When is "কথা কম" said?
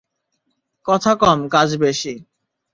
0.87-1.39